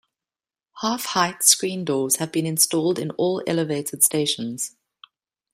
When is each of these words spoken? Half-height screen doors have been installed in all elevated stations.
Half-height 0.81 1.43
screen 1.43 1.85
doors 1.85 2.15
have 2.15 2.31
been 2.31 2.47
installed 2.47 2.97
in 2.97 3.11
all 3.11 3.43
elevated 3.45 4.01
stations. 4.03 4.75